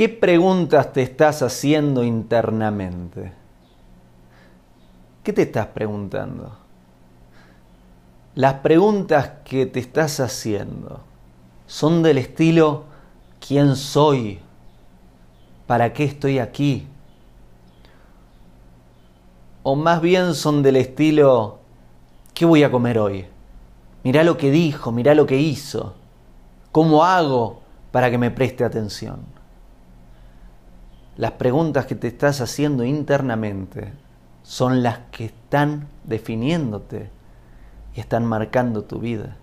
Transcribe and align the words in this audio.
¿Qué 0.00 0.08
preguntas 0.08 0.94
te 0.94 1.02
estás 1.02 1.42
haciendo 1.42 2.02
internamente? 2.02 3.34
¿Qué 5.22 5.30
te 5.30 5.42
estás 5.42 5.66
preguntando? 5.66 6.56
Las 8.34 8.54
preguntas 8.54 9.30
que 9.44 9.66
te 9.66 9.78
estás 9.78 10.18
haciendo 10.20 11.00
son 11.66 12.02
del 12.02 12.16
estilo 12.16 12.84
¿quién 13.46 13.76
soy? 13.76 14.38
¿Para 15.66 15.92
qué 15.92 16.04
estoy 16.04 16.38
aquí? 16.38 16.88
O 19.62 19.76
más 19.76 20.00
bien 20.00 20.34
son 20.34 20.62
del 20.62 20.76
estilo 20.76 21.58
¿qué 22.32 22.46
voy 22.46 22.62
a 22.62 22.70
comer 22.70 22.98
hoy? 22.98 23.26
Mirá 24.02 24.24
lo 24.24 24.38
que 24.38 24.50
dijo, 24.50 24.92
mirá 24.92 25.14
lo 25.14 25.26
que 25.26 25.36
hizo. 25.36 25.92
¿Cómo 26.72 27.04
hago 27.04 27.60
para 27.92 28.10
que 28.10 28.16
me 28.16 28.30
preste 28.30 28.64
atención? 28.64 29.39
Las 31.20 31.32
preguntas 31.32 31.84
que 31.84 31.96
te 31.96 32.08
estás 32.08 32.40
haciendo 32.40 32.82
internamente 32.82 33.92
son 34.42 34.82
las 34.82 35.00
que 35.10 35.26
están 35.26 35.86
definiéndote 36.04 37.10
y 37.94 38.00
están 38.00 38.24
marcando 38.24 38.84
tu 38.84 39.00
vida. 39.00 39.36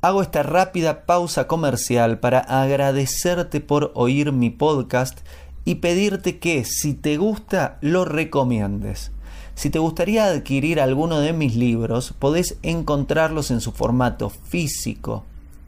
Hago 0.00 0.22
esta 0.22 0.42
rápida 0.42 1.04
pausa 1.04 1.46
comercial 1.46 2.20
para 2.20 2.38
agradecerte 2.38 3.60
por 3.60 3.92
oír 3.94 4.32
mi 4.32 4.48
podcast 4.48 5.18
y 5.66 5.74
pedirte 5.74 6.38
que 6.38 6.64
si 6.64 6.94
te 6.94 7.18
gusta 7.18 7.76
lo 7.82 8.06
recomiendes. 8.06 9.12
Si 9.54 9.68
te 9.68 9.78
gustaría 9.78 10.24
adquirir 10.24 10.80
alguno 10.80 11.20
de 11.20 11.34
mis 11.34 11.54
libros, 11.54 12.14
podés 12.18 12.56
encontrarlos 12.62 13.50
en 13.50 13.60
su 13.60 13.72
formato 13.72 14.30
físico 14.30 15.26